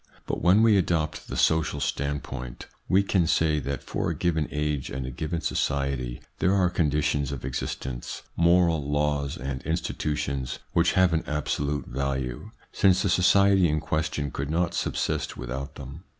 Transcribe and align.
But 0.25 0.41
when 0.41 0.63
we 0.63 0.77
adopt 0.77 1.27
the 1.27 1.37
social 1.37 1.79
standpoint, 1.79 2.65
we 2.89 3.03
can 3.03 3.27
say 3.27 3.59
that 3.59 3.83
for 3.83 4.09
a 4.09 4.15
given 4.15 4.47
age 4.49 4.89
and 4.89 5.05
a 5.05 5.11
given 5.11 5.41
society 5.41 6.21
there 6.39 6.55
are 6.55 6.71
conditions 6.71 7.31
of 7.31 7.45
existence, 7.45 8.23
moral 8.35 8.89
laws, 8.91 9.37
and 9.37 9.61
institutions 9.61 10.57
which 10.73 10.93
have 10.93 11.13
an 11.13 11.23
absolute 11.27 11.85
value, 11.85 12.49
since 12.71 13.03
the 13.03 13.09
society 13.09 13.69
in 13.69 13.79
question 13.79 14.31
could 14.31 14.49
not 14.49 14.73
subsist 14.73 15.37
without 15.37 15.75
them. 15.75 16.03